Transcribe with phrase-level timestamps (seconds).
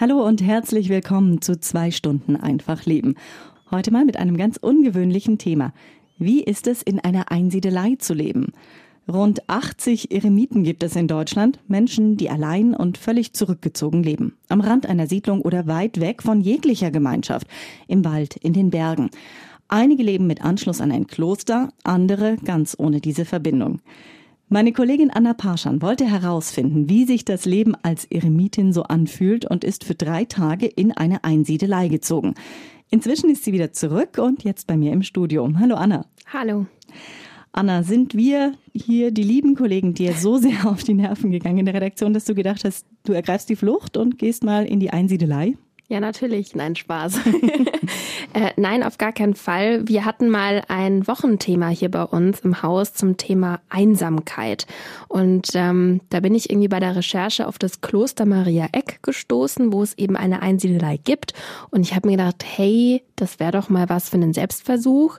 [0.00, 3.16] Hallo und herzlich willkommen zu zwei Stunden einfach leben.
[3.70, 5.74] Heute mal mit einem ganz ungewöhnlichen Thema.
[6.16, 8.54] Wie ist es, in einer Einsiedelei zu leben?
[9.12, 14.38] Rund 80 Eremiten gibt es in Deutschland, Menschen, die allein und völlig zurückgezogen leben.
[14.48, 17.46] Am Rand einer Siedlung oder weit weg von jeglicher Gemeinschaft.
[17.86, 19.10] Im Wald, in den Bergen.
[19.68, 23.82] Einige leben mit Anschluss an ein Kloster, andere ganz ohne diese Verbindung.
[24.52, 29.62] Meine Kollegin Anna Parschan wollte herausfinden, wie sich das Leben als Eremitin so anfühlt und
[29.62, 32.34] ist für drei Tage in eine Einsiedelei gezogen.
[32.90, 35.48] Inzwischen ist sie wieder zurück und jetzt bei mir im Studio.
[35.56, 36.04] Hallo Anna.
[36.32, 36.66] Hallo.
[37.52, 41.66] Anna, sind wir hier die lieben Kollegen dir so sehr auf die Nerven gegangen in
[41.66, 44.90] der Redaktion, dass du gedacht hast, du ergreifst die Flucht und gehst mal in die
[44.90, 45.54] Einsiedelei?
[45.90, 46.54] Ja, natürlich.
[46.54, 47.16] Nein, Spaß.
[48.32, 49.88] äh, nein, auf gar keinen Fall.
[49.88, 54.68] Wir hatten mal ein Wochenthema hier bei uns im Haus zum Thema Einsamkeit.
[55.08, 59.72] Und ähm, da bin ich irgendwie bei der Recherche auf das Kloster Maria Eck gestoßen,
[59.72, 61.34] wo es eben eine Einsiedelei gibt.
[61.72, 65.18] Und ich habe mir gedacht, hey, das wäre doch mal was für einen Selbstversuch.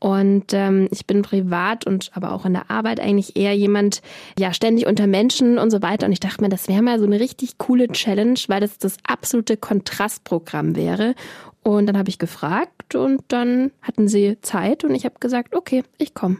[0.00, 4.00] Und ähm, ich bin privat und aber auch in der Arbeit eigentlich eher jemand,
[4.38, 6.06] ja, ständig unter Menschen und so weiter.
[6.06, 8.96] Und ich dachte mir, das wäre mal so eine richtig coole Challenge, weil das das
[9.04, 11.14] absolute Kontrastprogramm wäre.
[11.62, 15.82] Und dann habe ich gefragt und dann hatten sie Zeit und ich habe gesagt, okay,
[15.98, 16.38] ich komme.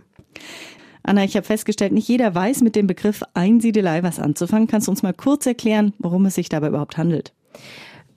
[1.03, 4.69] Anna, ich habe festgestellt, nicht jeder weiß mit dem Begriff Einsiedelei was anzufangen.
[4.69, 7.33] Kannst du uns mal kurz erklären, worum es sich dabei überhaupt handelt?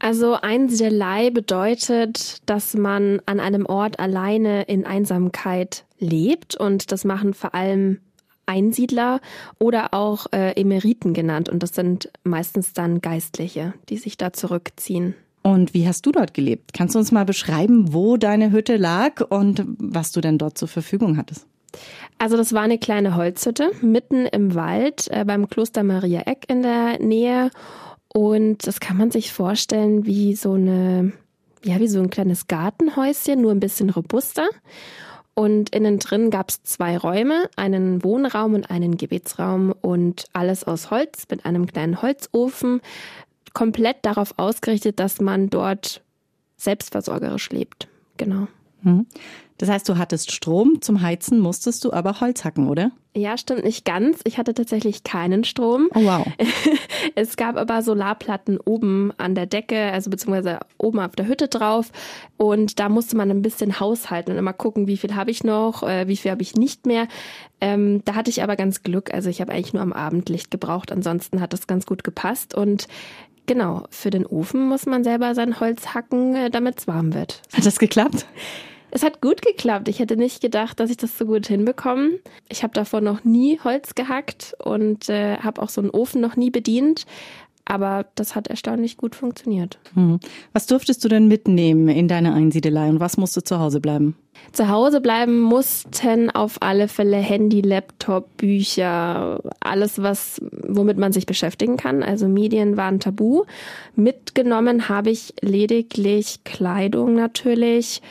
[0.03, 7.35] Also Einsiedelei bedeutet, dass man an einem Ort alleine in Einsamkeit lebt und das machen
[7.35, 7.99] vor allem
[8.47, 9.21] Einsiedler
[9.59, 15.13] oder auch äh, Emeriten genannt und das sind meistens dann Geistliche, die sich da zurückziehen.
[15.43, 16.73] Und wie hast du dort gelebt?
[16.73, 20.67] Kannst du uns mal beschreiben, wo deine Hütte lag und was du denn dort zur
[20.67, 21.45] Verfügung hattest?
[22.17, 26.63] Also das war eine kleine Holzhütte mitten im Wald äh, beim Kloster Maria Eck in
[26.63, 27.51] der Nähe
[28.13, 31.13] und das kann man sich vorstellen wie so eine,
[31.63, 34.47] ja, wie so ein kleines Gartenhäuschen, nur ein bisschen robuster.
[35.33, 40.91] Und innen drin gab es zwei Räume, einen Wohnraum und einen Gebetsraum und alles aus
[40.91, 42.81] Holz mit einem kleinen Holzofen,
[43.53, 46.01] komplett darauf ausgerichtet, dass man dort
[46.57, 47.87] selbstversorgerisch lebt.
[48.17, 48.47] Genau.
[48.81, 49.05] Mhm.
[49.57, 52.89] Das heißt, du hattest Strom, zum Heizen musstest du aber Holz hacken, oder?
[53.15, 54.19] Ja, stimmt nicht ganz.
[54.23, 55.89] Ich hatte tatsächlich keinen Strom.
[55.93, 56.25] Oh wow.
[57.15, 61.91] Es gab aber Solarplatten oben an der Decke, also beziehungsweise oben auf der Hütte drauf.
[62.37, 65.83] Und da musste man ein bisschen haushalten und immer gucken, wie viel habe ich noch,
[65.83, 67.07] äh, wie viel habe ich nicht mehr.
[67.59, 69.13] Ähm, da hatte ich aber ganz Glück.
[69.13, 70.91] Also ich habe eigentlich nur am Abendlicht gebraucht.
[70.91, 72.55] Ansonsten hat das ganz gut gepasst.
[72.55, 72.87] Und
[73.47, 77.41] Genau, für den Ofen muss man selber sein Holz hacken, äh, damit es warm wird.
[77.51, 78.25] Hat das geklappt?
[78.91, 79.87] Es hat gut geklappt.
[79.87, 82.19] Ich hätte nicht gedacht, dass ich das so gut hinbekomme.
[82.49, 86.35] Ich habe davor noch nie Holz gehackt und äh, habe auch so einen Ofen noch
[86.35, 87.05] nie bedient.
[87.63, 89.79] Aber das hat erstaunlich gut funktioniert.
[89.93, 90.19] Hm.
[90.51, 94.17] Was durftest du denn mitnehmen in deine Einsiedelei und was musste zu Hause bleiben?
[94.51, 101.25] Zu Hause bleiben mussten auf alle Fälle Handy, Laptop, Bücher, alles, was, womit man sich
[101.25, 102.03] beschäftigen kann.
[102.03, 103.43] Also Medien waren tabu.
[103.95, 108.01] Mitgenommen habe ich lediglich Kleidung natürlich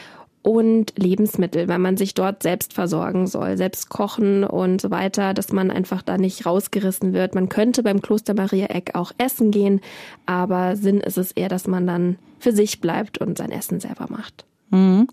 [0.43, 5.53] und Lebensmittel, weil man sich dort selbst versorgen soll, selbst kochen und so weiter, dass
[5.53, 7.35] man einfach da nicht rausgerissen wird.
[7.35, 9.81] Man könnte beim Kloster Maria Eck auch essen gehen,
[10.27, 14.07] aber Sinn ist es eher, dass man dann für sich bleibt und sein Essen selber
[14.09, 14.47] macht.
[14.71, 15.09] Mhm.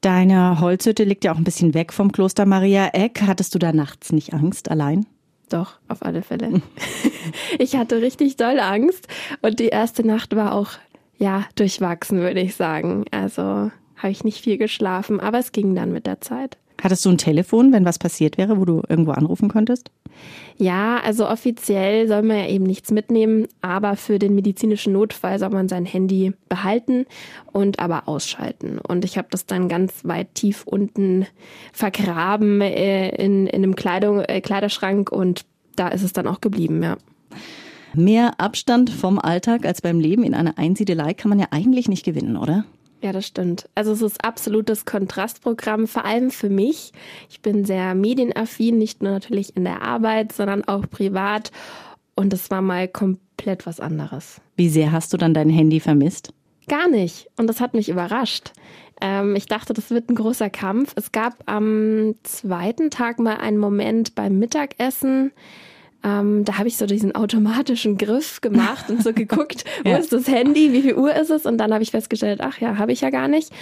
[0.00, 3.22] Deine Holzhütte liegt ja auch ein bisschen weg vom Kloster Maria Eck.
[3.26, 5.06] Hattest du da nachts nicht Angst allein?
[5.48, 6.62] Doch, auf alle Fälle.
[7.58, 9.08] ich hatte richtig doll Angst
[9.42, 10.70] und die erste Nacht war auch,
[11.18, 13.04] ja, durchwachsen, würde ich sagen.
[13.10, 16.58] Also habe ich nicht viel geschlafen, aber es ging dann mit der Zeit.
[16.82, 19.90] Hattest du ein Telefon, wenn was passiert wäre, wo du irgendwo anrufen konntest?
[20.58, 25.50] Ja, also offiziell soll man ja eben nichts mitnehmen, aber für den medizinischen Notfall soll
[25.50, 27.06] man sein Handy behalten
[27.52, 28.78] und aber ausschalten.
[28.78, 31.26] Und ich habe das dann ganz weit tief unten
[31.72, 35.46] vergraben äh, in, in einem Kleidung, äh, Kleiderschrank und
[35.76, 36.96] da ist es dann auch geblieben, ja.
[37.94, 42.04] Mehr Abstand vom Alltag als beim Leben in einer Einsiedelei kann man ja eigentlich nicht
[42.04, 42.66] gewinnen, oder?
[43.02, 43.68] Ja, das stimmt.
[43.74, 46.92] Also es ist absolutes Kontrastprogramm, vor allem für mich.
[47.28, 51.50] Ich bin sehr medienaffin, nicht nur natürlich in der Arbeit, sondern auch privat.
[52.14, 54.40] Und es war mal komplett was anderes.
[54.56, 56.32] Wie sehr hast du dann dein Handy vermisst?
[56.68, 57.28] Gar nicht.
[57.36, 58.52] Und das hat mich überrascht.
[59.00, 60.94] Ähm, ich dachte, das wird ein großer Kampf.
[60.96, 65.32] Es gab am zweiten Tag mal einen Moment beim Mittagessen,
[66.02, 69.96] ähm, da habe ich so diesen automatischen Griff gemacht und so geguckt, wo ja.
[69.96, 71.46] ist das Handy, wie viel Uhr ist es?
[71.46, 73.52] Und dann habe ich festgestellt, ach ja, habe ich ja gar nicht.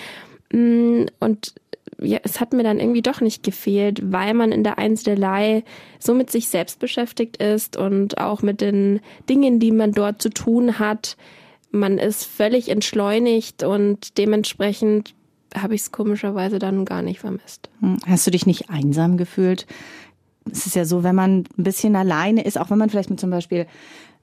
[0.53, 1.55] Mm, und
[2.01, 5.65] ja, es hat mir dann irgendwie doch nicht gefehlt, weil man in der Einsiedelei
[5.99, 10.31] so mit sich selbst beschäftigt ist und auch mit den Dingen, die man dort zu
[10.31, 11.17] tun hat.
[11.71, 15.15] man ist völlig entschleunigt und dementsprechend
[15.57, 17.69] habe ich es komischerweise dann gar nicht vermisst.
[17.81, 19.67] Hm, hast du dich nicht einsam gefühlt?
[20.51, 23.21] Es ist ja so, wenn man ein bisschen alleine ist, auch wenn man vielleicht mit
[23.21, 23.67] zum Beispiel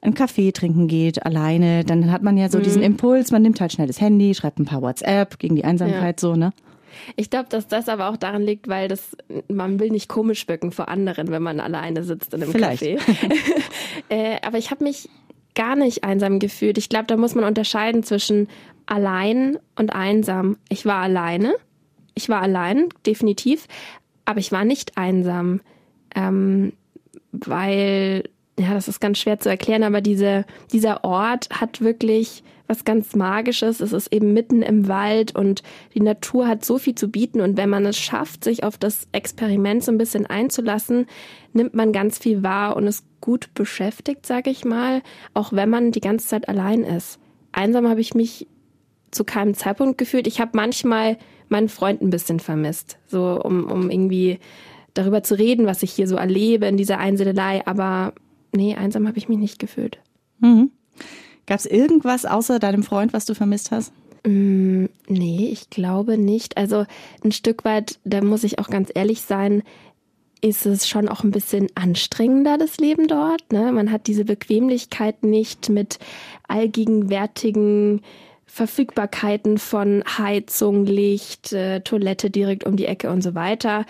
[0.02, 2.64] einen Kaffee trinken geht, alleine, dann hat man ja so mhm.
[2.64, 6.22] diesen Impuls, man nimmt halt schnell das Handy, schreibt ein paar WhatsApp gegen die Einsamkeit
[6.22, 6.28] ja.
[6.28, 6.52] so, ne?
[7.16, 9.16] Ich glaube, dass das aber auch daran liegt, weil das,
[9.48, 12.84] man will nicht komisch wirken vor anderen, wenn man alleine sitzt in einem Vielleicht.
[12.84, 13.00] Café.
[14.10, 15.10] äh, aber ich habe mich
[15.56, 16.78] gar nicht einsam gefühlt.
[16.78, 18.48] Ich glaube, da muss man unterscheiden zwischen
[18.86, 20.58] allein und einsam.
[20.70, 21.56] Ich war alleine.
[22.14, 23.68] Ich war allein, definitiv.
[24.26, 25.62] Aber ich war nicht einsam.
[26.16, 26.74] Ähm,
[27.32, 28.24] weil,
[28.60, 33.16] ja, das ist ganz schwer zu erklären, aber diese, dieser Ort hat wirklich was ganz
[33.16, 33.82] Magisches.
[33.82, 35.62] Es ist eben mitten im Wald und
[35.94, 37.42] die Natur hat so viel zu bieten.
[37.42, 41.06] Und wenn man es schafft, sich auf das Experiment so ein bisschen einzulassen,
[41.52, 45.02] nimmt man ganz viel wahr und ist gut beschäftigt, sage ich mal,
[45.34, 47.20] auch wenn man die ganze Zeit allein ist.
[47.52, 48.48] Einsam habe ich mich
[49.12, 50.26] zu keinem Zeitpunkt gefühlt.
[50.26, 51.18] Ich habe manchmal
[51.50, 54.40] meinen Freund ein bisschen vermisst, so um, um irgendwie
[54.94, 57.66] darüber zu reden, was ich hier so erlebe in dieser Einsiedelei.
[57.66, 58.14] Aber
[58.54, 60.00] nee, einsam habe ich mich nicht gefühlt.
[60.40, 60.72] Mhm.
[61.46, 63.92] Gab es irgendwas außer deinem Freund, was du vermisst hast?
[64.26, 66.58] Mm, nee, ich glaube nicht.
[66.58, 66.86] Also
[67.24, 69.64] ein Stück weit, da muss ich auch ganz ehrlich sein,
[70.42, 73.52] ist es schon auch ein bisschen anstrengender, das Leben dort.
[73.52, 73.72] Ne?
[73.72, 76.00] Man hat diese Bequemlichkeit nicht mit
[76.48, 78.02] allgegenwärtigen
[78.46, 83.86] Verfügbarkeiten von Heizung, Licht, äh, Toilette direkt um die Ecke und so weiter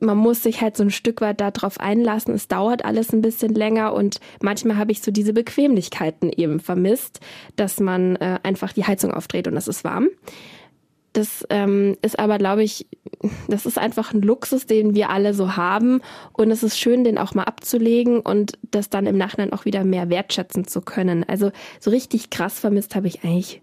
[0.00, 2.34] man muss sich halt so ein Stück weit darauf einlassen.
[2.34, 7.20] Es dauert alles ein bisschen länger und manchmal habe ich so diese Bequemlichkeiten eben vermisst,
[7.56, 10.08] dass man äh, einfach die Heizung aufdreht und es ist warm.
[11.12, 12.86] Das ähm, ist aber, glaube ich,
[13.48, 16.02] das ist einfach ein Luxus, den wir alle so haben.
[16.32, 19.82] Und es ist schön, den auch mal abzulegen und das dann im Nachhinein auch wieder
[19.82, 21.24] mehr wertschätzen zu können.
[21.24, 21.50] Also
[21.80, 23.60] so richtig krass vermisst habe ich eigentlich,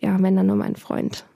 [0.00, 1.26] ja, wenn dann nur mein Freund.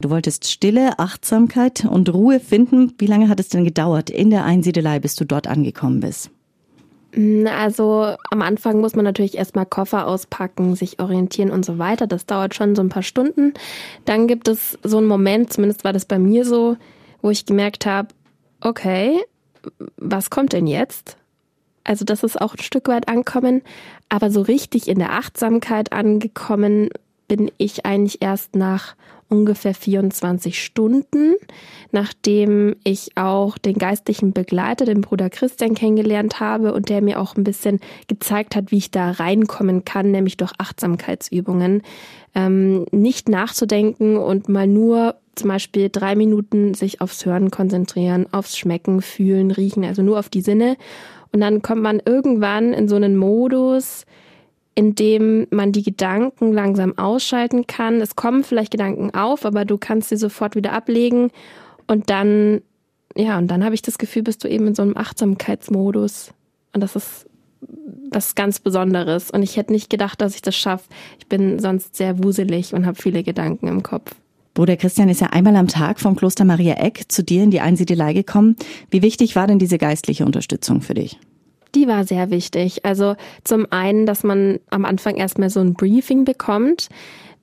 [0.00, 2.92] Du wolltest Stille, Achtsamkeit und Ruhe finden.
[2.98, 6.30] Wie lange hat es denn gedauert in der Einsiedelei, bis du dort angekommen bist?
[7.14, 12.06] Mm, also am Anfang muss man natürlich erstmal Koffer auspacken, sich orientieren und so weiter.
[12.06, 13.54] Das dauert schon so ein paar Stunden.
[14.04, 16.76] Dann gibt es so einen Moment, zumindest war das bei mir so,
[17.22, 18.08] wo ich gemerkt habe,
[18.60, 19.20] okay,
[19.96, 21.16] was kommt denn jetzt?
[21.84, 23.62] Also das ist auch ein Stück weit ankommen,
[24.08, 26.90] aber so richtig in der Achtsamkeit angekommen
[27.28, 28.94] bin ich eigentlich erst nach
[29.28, 31.34] ungefähr 24 Stunden,
[31.90, 37.36] nachdem ich auch den geistlichen Begleiter, den Bruder Christian, kennengelernt habe und der mir auch
[37.36, 41.82] ein bisschen gezeigt hat, wie ich da reinkommen kann, nämlich durch Achtsamkeitsübungen.
[42.34, 48.56] Ähm, nicht nachzudenken und mal nur zum Beispiel drei Minuten sich aufs Hören konzentrieren, aufs
[48.56, 50.76] Schmecken, Fühlen, Riechen, also nur auf die Sinne.
[51.32, 54.06] Und dann kommt man irgendwann in so einen Modus,
[54.76, 58.00] in dem man die Gedanken langsam ausschalten kann.
[58.00, 61.30] Es kommen vielleicht Gedanken auf, aber du kannst sie sofort wieder ablegen
[61.86, 62.60] und dann,
[63.16, 66.32] ja, und dann habe ich das Gefühl, bist du eben in so einem Achtsamkeitsmodus.
[66.72, 67.26] Und das ist
[68.10, 69.30] was ganz Besonderes.
[69.30, 70.84] Und ich hätte nicht gedacht, dass ich das schaffe.
[71.18, 74.14] Ich bin sonst sehr wuselig und habe viele Gedanken im Kopf.
[74.54, 77.60] Bruder Christian ist ja einmal am Tag vom Kloster Maria Eck zu dir in die
[77.60, 78.56] Einsiedelei gekommen.
[78.90, 81.18] Wie wichtig war denn diese geistliche Unterstützung für dich?
[81.76, 82.84] Die war sehr wichtig.
[82.86, 86.88] Also zum einen, dass man am Anfang erstmal so ein Briefing bekommt.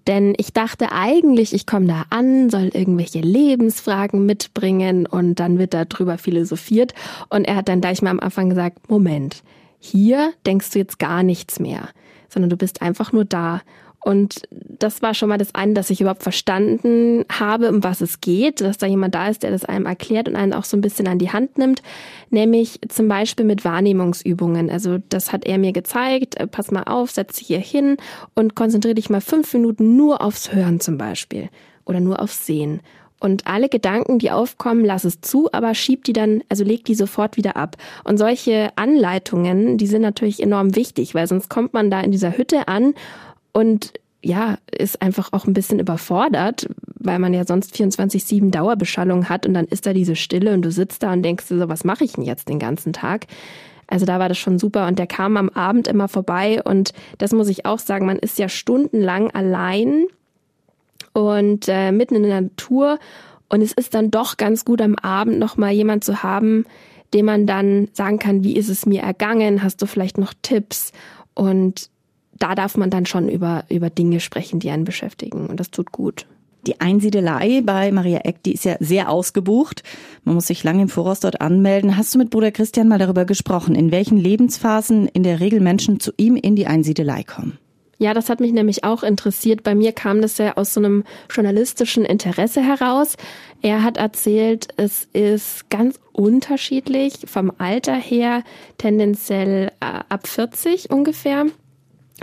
[0.07, 5.73] Denn ich dachte eigentlich, ich komme da an, soll irgendwelche Lebensfragen mitbringen und dann wird
[5.73, 6.93] da drüber philosophiert.
[7.29, 9.43] Und er hat dann gleich mal am Anfang gesagt, Moment,
[9.79, 11.89] hier denkst du jetzt gar nichts mehr,
[12.27, 13.61] sondern du bist einfach nur da.
[14.03, 18.19] Und das war schon mal das eine, dass ich überhaupt verstanden habe, um was es
[18.19, 20.81] geht, dass da jemand da ist, der das einem erklärt und einen auch so ein
[20.81, 21.81] bisschen an die Hand nimmt,
[22.29, 24.69] nämlich zum Beispiel mit Wahrnehmungsübungen.
[24.69, 27.95] Also das hat er mir gezeigt, äh, pass mal auf, setz dich hier hin
[28.35, 31.49] und konzentriere dich mal fünf Minuten nur aufs Hören zum Beispiel
[31.85, 32.81] oder nur aufs Sehen.
[33.21, 36.93] Und alle Gedanken, die aufkommen, lass es zu, aber schieb die dann, also leg die
[36.93, 37.77] sofort wieder ab.
[38.03, 42.37] Und solche Anleitungen, die sind natürlich enorm wichtig, weil sonst kommt man da in dieser
[42.37, 42.93] Hütte an
[43.53, 43.93] und
[44.23, 49.53] ja, ist einfach auch ein bisschen überfordert, weil man ja sonst 24-7 Dauerbeschallung hat und
[49.53, 52.05] dann ist da diese Stille und du sitzt da und denkst dir so, was mache
[52.05, 53.27] ich denn jetzt den ganzen Tag?
[53.87, 57.33] Also da war das schon super und der kam am Abend immer vorbei und das
[57.33, 60.05] muss ich auch sagen, man ist ja stundenlang allein
[61.11, 62.99] und äh, mitten in der Natur
[63.49, 66.65] und es ist dann doch ganz gut am Abend nochmal jemand zu haben,
[67.13, 70.93] dem man dann sagen kann, wie ist es mir ergangen, hast du vielleicht noch Tipps
[71.35, 71.89] und
[72.43, 75.47] da darf man dann schon über, über Dinge sprechen, die einen beschäftigen.
[75.47, 76.25] Und das tut gut.
[76.67, 79.83] Die Einsiedelei bei Maria Eck, die ist ja sehr ausgebucht.
[80.25, 81.95] Man muss sich lange im Voraus dort anmelden.
[81.95, 86.01] Hast du mit Bruder Christian mal darüber gesprochen, in welchen Lebensphasen in der Regel Menschen
[86.01, 87.57] zu ihm in die Einsiedelei kommen?
[87.97, 89.63] Ja, das hat mich nämlich auch interessiert.
[89.63, 93.15] Bei mir kam das ja aus so einem journalistischen Interesse heraus.
[93.61, 98.43] Er hat erzählt, es ist ganz unterschiedlich vom Alter her,
[98.77, 101.45] tendenziell äh, ab 40 ungefähr.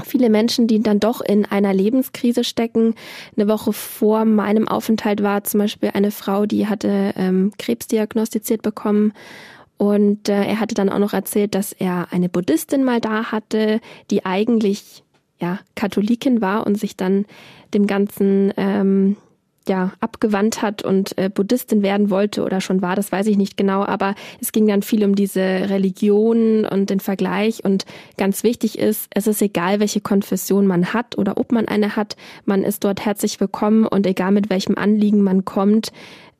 [0.05, 2.95] Viele Menschen, die dann doch in einer Lebenskrise stecken.
[3.37, 8.63] Eine Woche vor meinem Aufenthalt war zum Beispiel eine Frau, die hatte ähm, Krebs diagnostiziert
[8.63, 9.13] bekommen
[9.81, 13.81] und äh, er hatte dann auch noch erzählt, dass er eine Buddhistin mal da hatte,
[14.11, 15.03] die eigentlich
[15.41, 17.25] ja Katholikin war und sich dann
[17.73, 19.17] dem ganzen ähm,
[19.71, 23.57] ja abgewandt hat und äh, Buddhistin werden wollte oder schon war, das weiß ich nicht
[23.57, 27.87] genau, aber es ging dann viel um diese Religion und den Vergleich und
[28.19, 32.17] ganz wichtig ist, es ist egal, welche Konfession man hat oder ob man eine hat,
[32.45, 35.93] man ist dort herzlich willkommen und egal mit welchem Anliegen man kommt,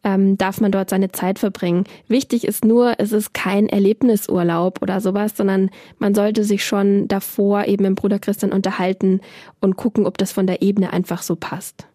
[0.03, 1.85] ähm, darf man dort seine Zeit verbringen.
[2.09, 7.67] Wichtig ist nur, es ist kein Erlebnisurlaub oder sowas, sondern man sollte sich schon davor
[7.67, 9.21] eben im Bruder Christian unterhalten
[9.61, 11.90] und gucken, ob das von der Ebene einfach so passt.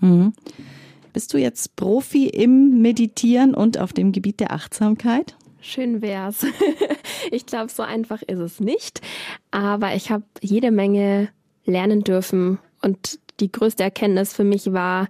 [0.00, 0.32] Mhm.
[1.12, 5.36] Bist du jetzt Profi im Meditieren und auf dem Gebiet der Achtsamkeit?
[5.60, 6.46] Schön wär's.
[7.30, 9.00] ich glaube, so einfach ist es nicht.
[9.50, 11.28] Aber ich habe jede Menge
[11.64, 12.58] lernen dürfen.
[12.82, 15.08] Und die größte Erkenntnis für mich war,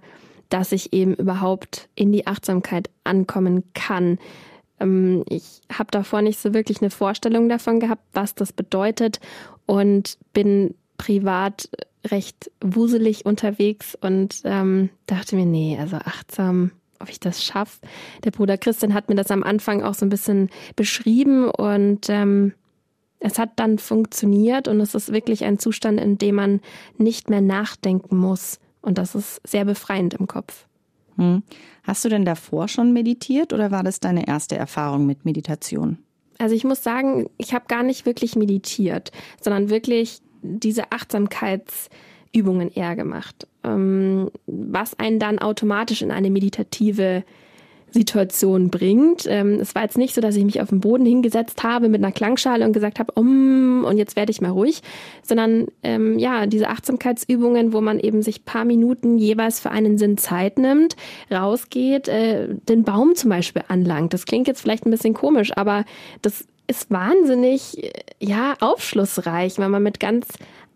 [0.49, 4.17] dass ich eben überhaupt in die Achtsamkeit ankommen kann.
[4.79, 9.19] Ähm, ich habe davor nicht so wirklich eine Vorstellung davon gehabt, was das bedeutet
[9.65, 11.69] und bin privat
[12.05, 17.79] recht wuselig unterwegs und ähm, dachte mir, nee, also achtsam, ob ich das schaffe.
[18.23, 22.53] Der Bruder Christian hat mir das am Anfang auch so ein bisschen beschrieben und ähm,
[23.19, 26.61] es hat dann funktioniert und es ist wirklich ein Zustand, in dem man
[26.97, 30.65] nicht mehr nachdenken muss, und das ist sehr befreiend im Kopf.
[31.17, 31.43] Hm.
[31.83, 35.97] Hast du denn davor schon meditiert oder war das deine erste Erfahrung mit Meditation?
[36.37, 42.95] Also ich muss sagen, ich habe gar nicht wirklich meditiert, sondern wirklich diese Achtsamkeitsübungen eher
[42.95, 47.23] gemacht, ähm, was einen dann automatisch in eine meditative
[47.91, 49.25] Situation bringt.
[49.27, 52.03] Ähm, es war jetzt nicht so, dass ich mich auf den Boden hingesetzt habe mit
[52.03, 54.81] einer Klangschale und gesagt habe, um, und jetzt werde ich mal ruhig,
[55.23, 60.17] sondern ähm, ja, diese Achtsamkeitsübungen, wo man eben sich paar Minuten jeweils für einen Sinn
[60.17, 60.95] Zeit nimmt,
[61.31, 64.13] rausgeht, äh, den Baum zum Beispiel anlangt.
[64.13, 65.85] Das klingt jetzt vielleicht ein bisschen komisch, aber
[66.21, 70.27] das ist wahnsinnig, ja, aufschlussreich, wenn man mit ganz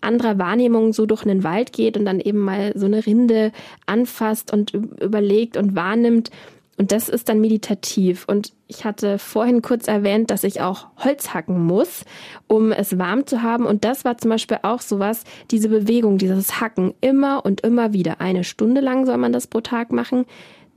[0.02, 3.52] anderer Wahrnehmung so durch einen Wald geht und dann eben mal so eine Rinde
[3.86, 6.32] anfasst und überlegt und wahrnimmt,
[6.76, 8.26] und das ist dann meditativ.
[8.28, 12.04] Und ich hatte vorhin kurz erwähnt, dass ich auch Holz hacken muss,
[12.48, 13.68] um es warm zu haben.
[13.68, 18.22] Und das war zum Beispiel auch sowas, diese Bewegung, dieses Hacken immer und immer wieder.
[18.22, 20.26] Eine Stunde lang soll man das pro Tag machen.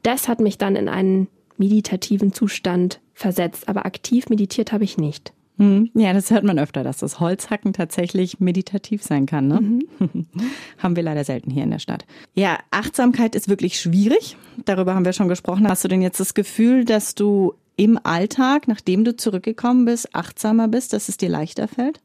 [0.02, 3.68] Das hat mich dann in einen meditativen Zustand versetzt.
[3.68, 5.32] Aber aktiv meditiert habe ich nicht.
[5.58, 5.90] Hm.
[5.94, 9.48] Ja, das hört man öfter, dass das Holzhacken tatsächlich meditativ sein kann.
[9.48, 9.60] Ne?
[9.60, 9.86] Mhm.
[10.78, 12.04] haben wir leider selten hier in der Stadt.
[12.34, 14.36] Ja, Achtsamkeit ist wirklich schwierig.
[14.66, 15.66] Darüber haben wir schon gesprochen.
[15.66, 20.68] Hast du denn jetzt das Gefühl, dass du im Alltag, nachdem du zurückgekommen bist, achtsamer
[20.68, 22.00] bist, dass es dir leichter fällt?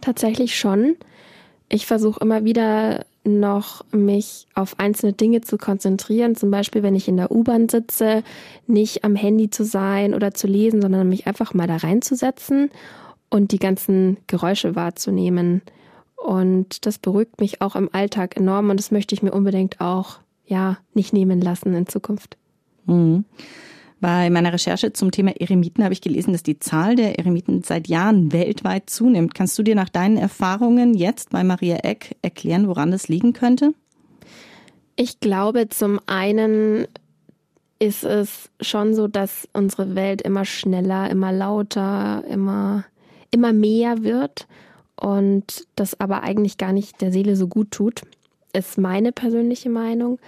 [0.00, 0.96] Tatsächlich schon.
[1.74, 7.08] Ich versuche immer wieder noch mich auf einzelne Dinge zu konzentrieren, zum Beispiel wenn ich
[7.08, 8.22] in der U-Bahn sitze,
[8.68, 12.70] nicht am Handy zu sein oder zu lesen, sondern mich einfach mal da reinzusetzen
[13.28, 15.62] und die ganzen Geräusche wahrzunehmen.
[16.14, 20.20] Und das beruhigt mich auch im Alltag enorm und das möchte ich mir unbedingt auch
[20.46, 22.36] ja nicht nehmen lassen in Zukunft.
[22.86, 23.24] Mhm.
[24.04, 27.88] Bei meiner Recherche zum Thema Eremiten habe ich gelesen, dass die Zahl der Eremiten seit
[27.88, 29.34] Jahren weltweit zunimmt.
[29.34, 33.72] Kannst du dir nach deinen Erfahrungen jetzt bei Maria Eck erklären, woran das liegen könnte?
[34.94, 36.86] Ich glaube, zum einen
[37.78, 42.84] ist es schon so, dass unsere Welt immer schneller, immer lauter, immer,
[43.30, 44.46] immer mehr wird
[45.00, 48.02] und das aber eigentlich gar nicht der Seele so gut tut,
[48.52, 50.18] ist meine persönliche Meinung.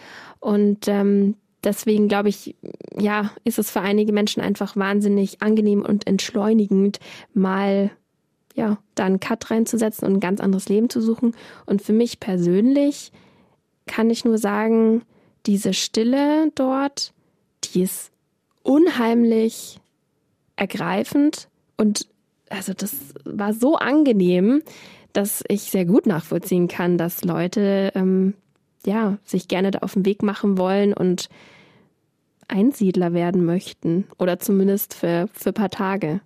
[0.41, 1.35] Und ähm,
[1.67, 2.55] deswegen glaube ich,
[2.99, 7.01] ja, ist es für einige Menschen einfach wahnsinnig angenehm und entschleunigend,
[7.35, 7.91] mal
[8.55, 11.35] ja, da einen Cut reinzusetzen und ein ganz anderes Leben zu suchen.
[11.67, 13.13] Und für mich persönlich
[13.87, 15.03] kann ich nur sagen,
[15.45, 17.13] diese Stille dort,
[17.65, 18.13] die ist
[18.63, 19.81] unheimlich
[20.57, 22.09] ergreifend und
[22.49, 22.95] also das
[23.25, 24.63] war so angenehm,
[25.13, 28.35] dass ich sehr gut nachvollziehen kann, dass Leute ähm,
[28.87, 31.29] ja sich gerne da auf den Weg machen wollen und
[32.49, 36.21] Einsiedler werden möchten oder zumindest für, für ein paar Tage.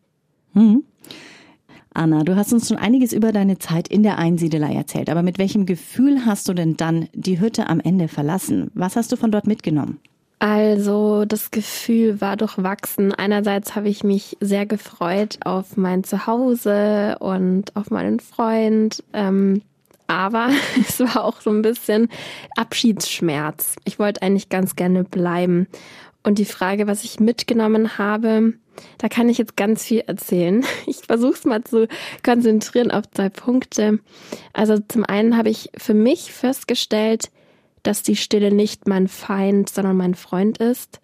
[0.52, 0.84] Hm.
[1.92, 5.38] Anna, du hast uns schon einiges über deine Zeit in der Einsiedelei erzählt, aber mit
[5.38, 8.70] welchem Gefühl hast du denn dann die Hütte am Ende verlassen?
[8.74, 9.98] Was hast du von dort mitgenommen?
[10.38, 13.12] Also das Gefühl war durchwachsen.
[13.12, 19.04] Einerseits habe ich mich sehr gefreut auf mein Zuhause und auf meinen Freund.
[19.12, 19.60] Ähm,
[20.06, 20.48] aber
[20.80, 22.08] es war auch so ein bisschen
[22.56, 23.76] Abschiedsschmerz.
[23.84, 25.66] Ich wollte eigentlich ganz gerne bleiben.
[26.22, 28.54] Und die Frage, was ich mitgenommen habe,
[28.98, 30.64] da kann ich jetzt ganz viel erzählen.
[30.86, 31.88] Ich versuche es mal zu
[32.22, 33.98] konzentrieren auf zwei Punkte.
[34.52, 37.30] Also zum einen habe ich für mich festgestellt,
[37.82, 41.00] dass die Stille nicht mein Feind, sondern mein Freund ist.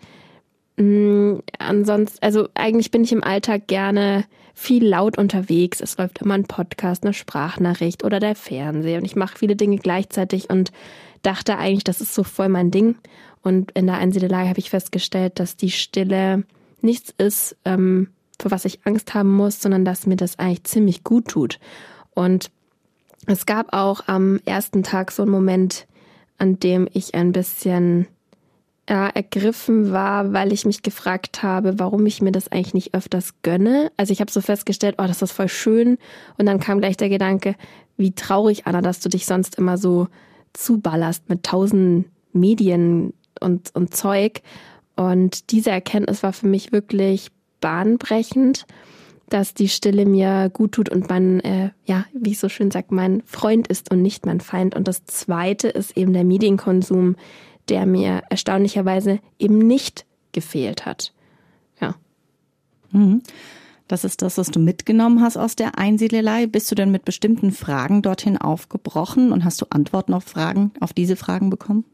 [0.77, 5.81] Mm, ansonsten, also eigentlich bin ich im Alltag gerne viel laut unterwegs.
[5.81, 9.79] Es läuft immer ein Podcast, eine Sprachnachricht oder der Fernseher und ich mache viele Dinge
[9.79, 10.73] gleichzeitig und
[11.23, 12.97] dachte eigentlich, das ist so voll mein Ding.
[13.43, 16.45] Und in der Einsiedelei habe ich festgestellt, dass die Stille
[16.81, 18.09] nichts ist, ähm,
[18.41, 21.59] für was ich Angst haben muss, sondern dass mir das eigentlich ziemlich gut tut.
[22.15, 22.51] Und
[23.27, 25.87] es gab auch am ersten Tag so einen Moment,
[26.39, 28.07] an dem ich ein bisschen
[28.89, 33.35] ja, ergriffen war, weil ich mich gefragt habe, warum ich mir das eigentlich nicht öfters
[33.43, 33.91] gönne.
[33.97, 35.99] Also ich habe so festgestellt, oh, das ist voll schön.
[36.39, 37.57] Und dann kam gleich der Gedanke,
[37.97, 40.09] wie traurig, Anna, dass du dich sonst immer so
[40.57, 44.43] zuballerst mit tausend Medien und, und Zeug.
[44.97, 47.29] Und diese Erkenntnis war für mich wirklich
[47.61, 48.67] bahnbrechend,
[49.29, 52.89] dass die Stille mir gut tut und man, äh, ja, wie ich so schön sage,
[52.91, 54.75] mein Freund ist und nicht mein Feind.
[54.75, 57.17] Und das Zweite ist eben der Medienkonsum,
[57.69, 61.13] der mir erstaunlicherweise eben nicht gefehlt hat.
[61.81, 61.97] Ja.
[62.93, 63.23] Mhm.
[63.88, 66.47] Das ist das, was du mitgenommen hast aus der Einsiedlelei.
[66.47, 70.93] Bist du denn mit bestimmten Fragen dorthin aufgebrochen und hast du Antworten auf Fragen, auf
[70.93, 71.85] diese Fragen bekommen?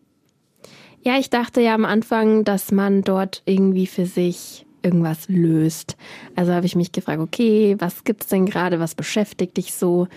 [1.02, 5.96] Ja, ich dachte ja am Anfang, dass man dort irgendwie für sich irgendwas löst.
[6.34, 10.08] Also habe ich mich gefragt, okay, was gibt's denn gerade, was beschäftigt dich so?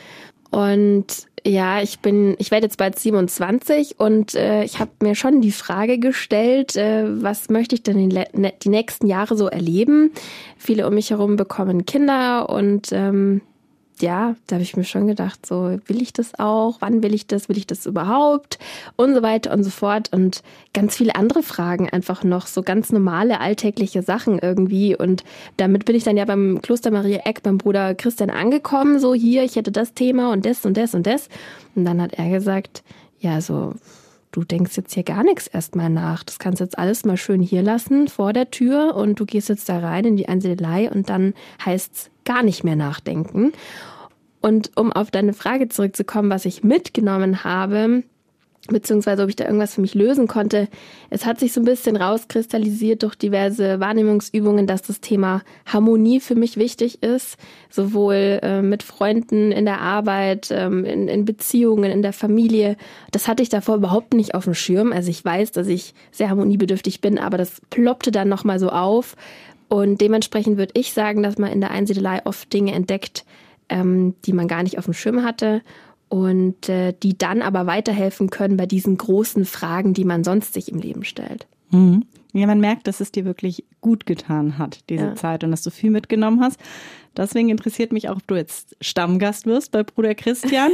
[0.55, 5.41] Und ja, ich bin, ich werde jetzt bald 27 und äh, ich habe mir schon
[5.41, 10.11] die Frage gestellt, äh, was möchte ich denn die, ne, die, nächsten Jahre so erleben?
[10.57, 13.41] Viele um mich herum bekommen Kinder und ähm,
[13.99, 17.27] ja, da habe ich mir schon gedacht, so will ich das auch, wann will ich
[17.27, 18.59] das, will ich das überhaupt?
[18.95, 20.11] Und so weiter und so fort.
[20.11, 24.95] Und ganz viele andere Fragen einfach noch, so ganz normale alltägliche Sachen irgendwie.
[24.95, 25.23] Und
[25.57, 29.43] damit bin ich dann ja beim Kloster Maria Eck beim Bruder Christian angekommen, so hier,
[29.43, 31.29] ich hätte das Thema und das und das und das.
[31.75, 32.83] Und dann hat er gesagt,
[33.19, 33.73] ja, so
[34.35, 36.23] du denkst jetzt hier gar nichts erstmal nach.
[36.23, 38.95] Das kannst jetzt alles mal schön hier lassen vor der Tür.
[38.95, 41.33] Und du gehst jetzt da rein in die Einsiedelei und dann
[41.65, 43.53] heißt's gar nicht mehr nachdenken.
[44.45, 48.03] Und um auf deine Frage zurückzukommen, was ich mitgenommen habe,
[48.67, 50.67] beziehungsweise ob ich da irgendwas für mich lösen konnte.
[51.09, 56.35] Es hat sich so ein bisschen rauskristallisiert durch diverse Wahrnehmungsübungen, dass das Thema Harmonie für
[56.35, 57.37] mich wichtig ist,
[57.71, 62.77] sowohl äh, mit Freunden in der Arbeit, ähm, in, in Beziehungen, in der Familie.
[63.11, 64.91] Das hatte ich davor überhaupt nicht auf dem Schirm.
[64.91, 69.15] Also ich weiß, dass ich sehr harmoniebedürftig bin, aber das ploppte dann nochmal so auf.
[69.69, 73.25] Und dementsprechend würde ich sagen, dass man in der Einsiedelei oft Dinge entdeckt,
[73.69, 75.61] ähm, die man gar nicht auf dem Schirm hatte
[76.09, 80.71] und äh, die dann aber weiterhelfen können bei diesen großen Fragen, die man sonst sich
[80.71, 81.47] im Leben stellt.
[81.71, 82.05] Mhm.
[82.33, 85.15] Ja, man merkt, dass es dir wirklich gut getan hat, diese ja.
[85.15, 86.59] Zeit und dass du viel mitgenommen hast.
[87.17, 90.71] Deswegen interessiert mich auch, ob du jetzt Stammgast wirst bei Bruder Christian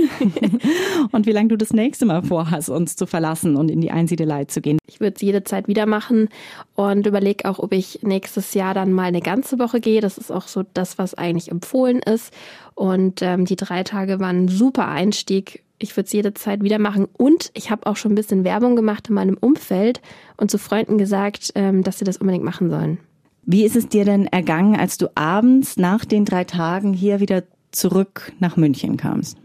[1.12, 4.45] und wie lange du das nächste Mal vorhast, uns zu verlassen und in die Einsiedelei
[4.45, 4.77] zu gehen.
[4.88, 6.30] Ich würde es jede Zeit wieder machen
[6.75, 10.01] und überlege auch, ob ich nächstes Jahr dann mal eine ganze Woche gehe.
[10.01, 12.34] Das ist auch so das, was eigentlich empfohlen ist.
[12.75, 16.80] Und ähm, die drei Tage waren ein super Einstieg ich würde es jede Zeit wieder
[16.80, 17.08] machen.
[17.17, 20.01] Und ich habe auch schon ein bisschen Werbung gemacht in meinem Umfeld
[20.38, 22.99] und zu Freunden gesagt, ähm, dass sie das unbedingt machen sollen.
[23.43, 27.43] Wie ist es dir denn ergangen, als du abends nach den drei Tagen hier wieder
[27.71, 29.38] zurück nach München kamst?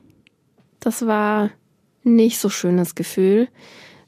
[0.80, 1.50] Das war
[2.02, 3.48] nicht so schönes Gefühl,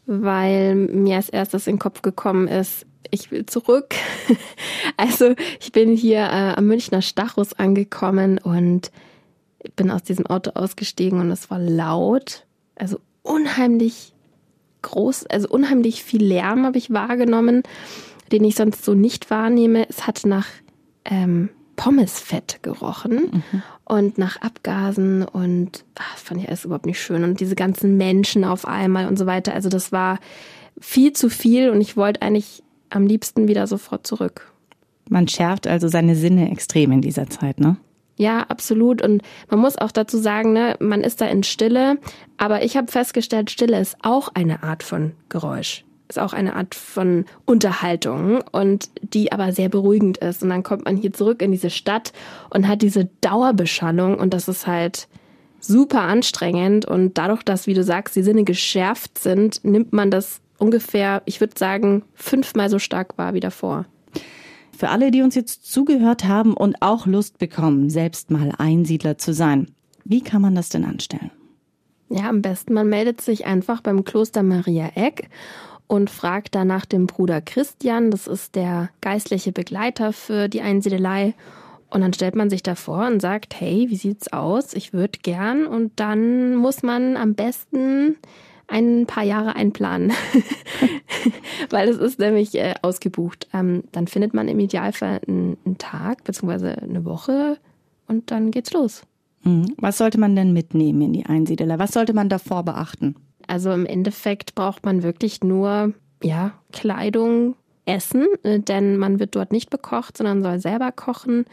[0.07, 3.95] weil mir als erstes in den Kopf gekommen ist, ich will zurück.
[4.97, 8.91] also ich bin hier äh, am Münchner Stachus angekommen und
[9.77, 12.47] bin aus diesem Auto ausgestiegen und es war laut.
[12.77, 14.15] Also unheimlich
[14.83, 17.63] groß, also unheimlich viel Lärm habe ich wahrgenommen
[18.33, 19.89] den ich sonst so nicht wahrnehme.
[19.89, 20.47] Es hat nach
[21.05, 23.63] ähm, Pommesfett gerochen mhm.
[23.85, 27.25] und nach Abgasen und ach, das fand ich alles überhaupt nicht schön.
[27.25, 29.55] Und diese ganzen Menschen auf einmal und so weiter.
[29.55, 30.19] Also das war
[30.81, 34.53] viel zu viel und ich wollte eigentlich am liebsten wieder sofort zurück.
[35.09, 37.77] Man schärft also seine Sinne extrem in dieser Zeit, ne?
[38.17, 39.01] Ja, absolut.
[39.01, 41.99] Und man muss auch dazu sagen, ne, man ist da in Stille,
[42.37, 46.75] aber ich habe festgestellt, Stille ist auch eine Art von Geräusch ist auch eine Art
[46.75, 50.43] von Unterhaltung und die aber sehr beruhigend ist.
[50.43, 52.13] Und dann kommt man hier zurück in diese Stadt
[52.51, 55.09] und hat diese Dauerbeschallung und das ist halt
[55.61, 56.87] super anstrengend.
[56.87, 61.41] Und dadurch, dass, wie du sagst, die Sinne geschärft sind, nimmt man das ungefähr, ich
[61.41, 63.85] würde sagen, fünfmal so stark wahr wie davor.
[64.77, 69.33] Für alle, die uns jetzt zugehört haben und auch Lust bekommen, selbst mal Einsiedler zu
[69.33, 69.71] sein,
[70.05, 71.31] wie kann man das denn anstellen?
[72.09, 75.29] Ja, am besten man meldet sich einfach beim Kloster Maria Eck
[75.89, 78.11] und fragt da nach dem Bruder Christian.
[78.11, 81.35] Das ist der geistliche Begleiter für die Einsiedelei.
[81.91, 84.75] Und dann stellt man sich davor und sagt, hey, wie sieht's aus?
[84.75, 85.67] Ich würde gern.
[85.67, 88.17] Und dann muss man am besten
[88.67, 90.13] ein paar Jahre einplanen,
[91.71, 93.49] weil es ist nämlich äh, ausgebucht.
[93.55, 96.75] Ähm, dann findet man im Idealfall einen, einen Tag bzw.
[96.75, 97.57] eine Woche
[98.07, 99.03] und dann geht's los.
[99.45, 99.75] Mhm.
[99.79, 101.79] Was sollte man denn mitnehmen in die Einsiedelei?
[101.79, 103.15] Was sollte man davor beachten?
[103.49, 107.57] Also im Endeffekt braucht man wirklich nur ja, Kleidung,
[107.87, 111.47] Essen, äh, denn man wird dort nicht bekocht, sondern soll selber kochen.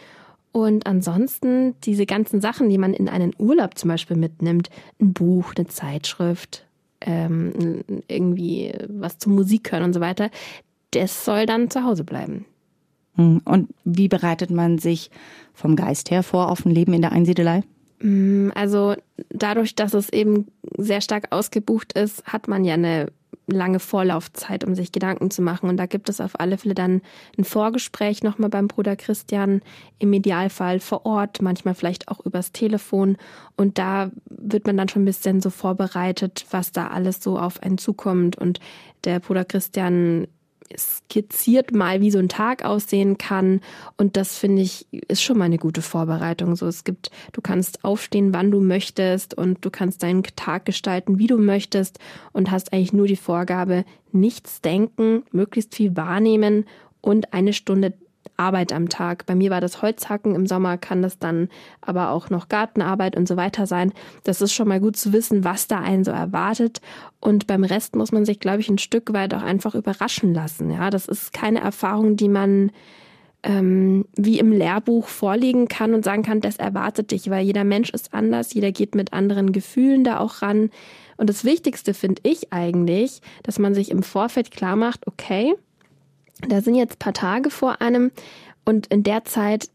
[0.52, 4.70] Und ansonsten diese ganzen Sachen, die man in einen Urlaub zum Beispiel mitnimmt,
[5.02, 6.66] ein Buch, eine Zeitschrift,
[7.02, 10.30] ähm, irgendwie was zur Musik hören und so weiter,
[10.92, 12.46] das soll dann zu Hause bleiben.
[13.16, 13.42] Hm.
[13.44, 15.10] Und wie bereitet man sich
[15.54, 17.64] vom Geist her vor auf ein Leben in der Einsiedelei?
[18.00, 18.96] Mm, also
[19.30, 23.08] dadurch, dass es eben sehr stark ausgebucht ist, hat man ja eine
[23.48, 25.70] lange Vorlaufzeit, um sich Gedanken zu machen.
[25.70, 27.02] Und da gibt es auf alle Fälle dann
[27.38, 29.62] ein Vorgespräch nochmal beim Bruder Christian,
[30.00, 33.18] im Idealfall vor Ort, manchmal vielleicht auch übers Telefon.
[33.56, 37.62] Und da wird man dann schon ein bisschen so vorbereitet, was da alles so auf
[37.62, 38.38] einen zukommt.
[38.38, 38.60] Und
[39.04, 40.28] der Bruder Christian
[40.75, 43.62] skizziert mal, wie so ein Tag aussehen kann.
[43.97, 46.56] Und das finde ich, ist schon mal eine gute Vorbereitung.
[46.56, 51.19] So, es gibt, du kannst aufstehen, wann du möchtest und du kannst deinen Tag gestalten,
[51.19, 51.99] wie du möchtest
[52.34, 56.65] und hast eigentlich nur die Vorgabe, nichts denken, möglichst viel wahrnehmen
[57.01, 57.93] und eine Stunde
[58.38, 59.26] Arbeit am Tag.
[59.26, 61.50] Bei mir war das Holzhacken, im Sommer kann das dann
[61.82, 63.93] aber auch noch Gartenarbeit und so weiter sein.
[64.24, 66.82] Das ist schon mal gut zu wissen, was da einen so erwartet.
[67.19, 70.71] Und beim Rest muss man sich, glaube ich, ein Stück weit auch einfach überraschen lassen.
[70.71, 72.71] Ja, das ist keine Erfahrung, die man
[73.45, 77.91] ähm, wie im Lehrbuch vorlegen kann und sagen kann, das erwartet dich, weil jeder Mensch
[77.91, 80.71] ist anders, jeder geht mit anderen Gefühlen da auch ran.
[81.17, 85.54] Und das Wichtigste finde ich eigentlich, dass man sich im Vorfeld klar macht, okay,
[86.41, 88.12] da sind jetzt paar Tage vor einem
[88.65, 89.69] und in der Zeit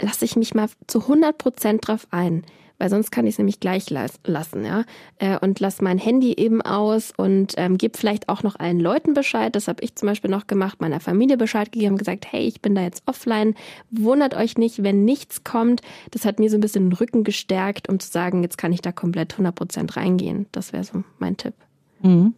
[0.00, 2.44] lasse ich mich mal zu 100 Prozent drauf ein,
[2.78, 4.84] weil sonst kann ich es nämlich gleich lassen, ja.
[5.18, 9.14] Äh, und lasse mein Handy eben aus und ähm, gebe vielleicht auch noch allen Leuten
[9.14, 9.54] Bescheid.
[9.54, 12.74] Das habe ich zum Beispiel noch gemacht, meiner Familie Bescheid gegeben, gesagt, hey, ich bin
[12.74, 13.54] da jetzt offline.
[13.90, 15.82] Wundert euch nicht, wenn nichts kommt.
[16.10, 18.80] Das hat mir so ein bisschen den Rücken gestärkt, um zu sagen, jetzt kann ich
[18.80, 20.46] da komplett 100 Prozent reingehen.
[20.50, 21.54] Das wäre so mein Tipp.
[22.02, 22.34] Mhm.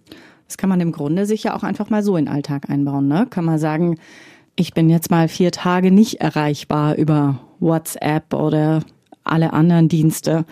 [0.46, 3.08] Das kann man im Grunde sich ja auch einfach mal so in den Alltag einbauen.
[3.08, 3.26] Ne?
[3.28, 3.98] Kann man sagen,
[4.56, 8.82] ich bin jetzt mal vier Tage nicht erreichbar über WhatsApp oder
[9.24, 10.44] alle anderen Dienste.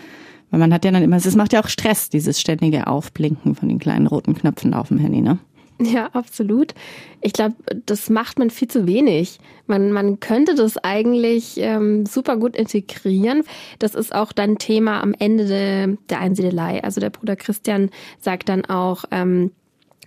[0.49, 3.69] Weil man hat ja dann immer, es macht ja auch Stress, dieses ständige Aufblinken von
[3.69, 5.39] den kleinen roten Knöpfen auf dem Handy, ne?
[5.83, 6.73] Ja, absolut.
[7.21, 9.39] Ich glaube, das macht man viel zu wenig.
[9.67, 13.43] Man, man könnte das eigentlich ähm, super gut integrieren.
[13.79, 16.83] Das ist auch dann Thema am Ende de, der Einsiedelei.
[16.83, 19.51] Also der Bruder Christian sagt dann auch, ähm,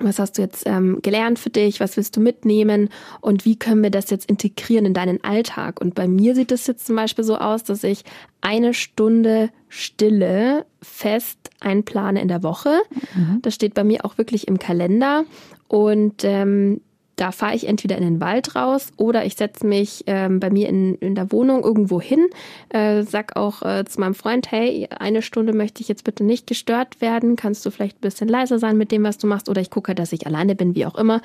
[0.00, 1.80] was hast du jetzt ähm, gelernt für dich?
[1.80, 2.90] Was willst du mitnehmen?
[3.20, 5.80] Und wie können wir das jetzt integrieren in deinen Alltag?
[5.80, 8.04] Und bei mir sieht es jetzt zum Beispiel so aus, dass ich
[8.40, 12.78] eine Stunde Stille fest einplane in der Woche.
[13.14, 13.40] Mhm.
[13.42, 15.24] Das steht bei mir auch wirklich im Kalender.
[15.68, 16.80] Und ähm,
[17.16, 20.68] da fahre ich entweder in den Wald raus oder ich setze mich ähm, bei mir
[20.68, 22.26] in, in der Wohnung irgendwo hin,
[22.68, 26.46] äh, sag auch äh, zu meinem Freund, hey, eine Stunde möchte ich jetzt bitte nicht
[26.46, 29.62] gestört werden, kannst du vielleicht ein bisschen leiser sein mit dem, was du machst oder
[29.62, 31.22] ich gucke, dass ich alleine bin, wie auch immer.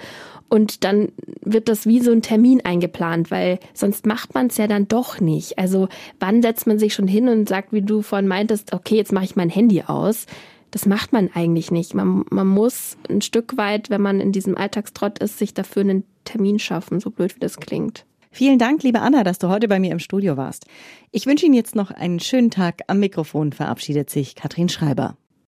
[0.48, 1.10] Und dann
[1.42, 5.20] wird das wie so ein Termin eingeplant, weil sonst macht man es ja dann doch
[5.20, 5.60] nicht.
[5.60, 9.12] Also wann setzt man sich schon hin und sagt, wie du vorhin meintest, okay, jetzt
[9.12, 10.26] mache ich mein Handy aus
[10.72, 11.94] das macht man eigentlich nicht.
[11.94, 16.04] Man, man muss ein Stück weit, wenn man in diesem Alltagstrott ist, sich dafür einen
[16.26, 18.06] Termin schaffen, so blöd wie das klingt.
[18.32, 20.66] Vielen Dank, liebe Anna, dass du heute bei mir im Studio warst.
[21.12, 22.82] Ich wünsche Ihnen jetzt noch einen schönen Tag.
[22.88, 25.18] Am Mikrofon verabschiedet sich Katrin Schreiber.